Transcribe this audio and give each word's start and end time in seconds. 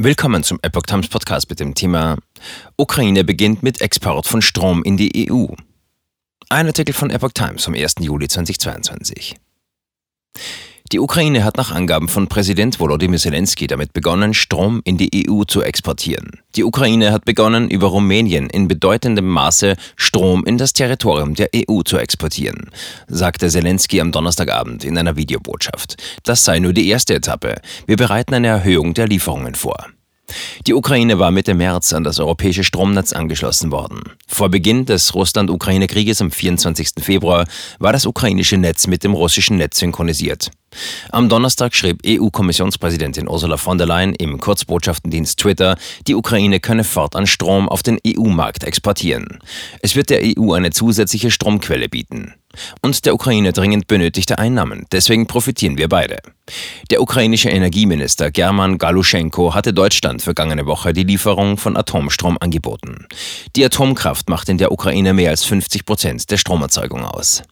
Willkommen 0.00 0.44
zum 0.44 0.60
Epoch 0.62 0.82
Times 0.82 1.08
Podcast 1.08 1.50
mit 1.50 1.58
dem 1.58 1.74
Thema 1.74 2.18
Ukraine 2.76 3.24
beginnt 3.24 3.64
mit 3.64 3.80
Export 3.80 4.28
von 4.28 4.40
Strom 4.40 4.84
in 4.84 4.96
die 4.96 5.28
EU. 5.28 5.46
Ein 6.48 6.68
Artikel 6.68 6.92
von 6.92 7.10
Epoch 7.10 7.32
Times 7.32 7.64
vom 7.64 7.74
1. 7.74 7.96
Juli 7.98 8.28
2022. 8.28 9.34
Die 10.90 11.00
Ukraine 11.00 11.44
hat 11.44 11.58
nach 11.58 11.70
Angaben 11.70 12.08
von 12.08 12.28
Präsident 12.28 12.80
Volodymyr 12.80 13.18
Zelensky 13.18 13.66
damit 13.66 13.92
begonnen, 13.92 14.32
Strom 14.32 14.80
in 14.84 14.96
die 14.96 15.28
EU 15.28 15.44
zu 15.44 15.60
exportieren. 15.60 16.40
Die 16.56 16.64
Ukraine 16.64 17.12
hat 17.12 17.26
begonnen, 17.26 17.68
über 17.68 17.88
Rumänien 17.88 18.48
in 18.48 18.68
bedeutendem 18.68 19.26
Maße 19.26 19.76
Strom 19.96 20.46
in 20.46 20.56
das 20.56 20.72
Territorium 20.72 21.34
der 21.34 21.50
EU 21.54 21.82
zu 21.82 21.98
exportieren, 21.98 22.70
sagte 23.06 23.50
Zelensky 23.50 24.00
am 24.00 24.12
Donnerstagabend 24.12 24.82
in 24.82 24.96
einer 24.96 25.16
Videobotschaft. 25.16 25.96
Das 26.22 26.46
sei 26.46 26.58
nur 26.58 26.72
die 26.72 26.88
erste 26.88 27.14
Etappe. 27.14 27.60
Wir 27.86 27.98
bereiten 27.98 28.32
eine 28.32 28.46
Erhöhung 28.46 28.94
der 28.94 29.08
Lieferungen 29.08 29.56
vor. 29.56 29.88
Die 30.66 30.74
Ukraine 30.74 31.18
war 31.18 31.30
Mitte 31.30 31.54
März 31.54 31.92
an 31.92 32.04
das 32.04 32.20
europäische 32.20 32.64
Stromnetz 32.64 33.12
angeschlossen 33.12 33.70
worden. 33.70 34.02
Vor 34.26 34.48
Beginn 34.50 34.84
des 34.84 35.14
Russland-Ukraine-Krieges 35.14 36.20
am 36.20 36.30
24. 36.30 36.90
Februar 37.00 37.46
war 37.78 37.92
das 37.92 38.06
ukrainische 38.06 38.56
Netz 38.56 38.86
mit 38.86 39.04
dem 39.04 39.14
russischen 39.14 39.56
Netz 39.56 39.78
synchronisiert. 39.78 40.50
Am 41.10 41.28
Donnerstag 41.28 41.74
schrieb 41.74 42.02
EU-Kommissionspräsidentin 42.06 43.28
Ursula 43.28 43.56
von 43.56 43.78
der 43.78 43.86
Leyen 43.86 44.14
im 44.14 44.38
Kurzbotschaftendienst 44.38 45.38
Twitter, 45.38 45.76
die 46.06 46.14
Ukraine 46.14 46.60
könne 46.60 46.84
fortan 46.84 47.26
Strom 47.26 47.68
auf 47.68 47.82
den 47.82 47.98
EU-Markt 48.06 48.64
exportieren. 48.64 49.38
Es 49.80 49.96
wird 49.96 50.10
der 50.10 50.20
EU 50.22 50.52
eine 50.52 50.70
zusätzliche 50.70 51.30
Stromquelle 51.30 51.88
bieten. 51.88 52.34
Und 52.82 53.04
der 53.06 53.14
Ukraine 53.14 53.52
dringend 53.52 53.86
benötigte 53.86 54.38
Einnahmen. 54.38 54.86
Deswegen 54.90 55.26
profitieren 55.26 55.76
wir 55.76 55.88
beide. 55.88 56.18
Der 56.90 57.02
ukrainische 57.02 57.50
Energieminister 57.50 58.30
German 58.30 58.78
Galuschenko 58.78 59.54
hatte 59.54 59.72
Deutschland 59.72 60.22
vergangene 60.22 60.66
Woche 60.66 60.92
die 60.92 61.04
Lieferung 61.04 61.56
von 61.56 61.76
Atomstrom 61.76 62.36
angeboten. 62.40 63.06
Die 63.54 63.64
Atomkraft 63.64 64.28
macht 64.28 64.48
in 64.48 64.58
der 64.58 64.72
Ukraine 64.72 65.12
mehr 65.12 65.30
als 65.30 65.44
50 65.44 65.84
Prozent 65.84 66.30
der 66.30 66.36
Stromerzeugung 66.36 67.04
aus. 67.04 67.42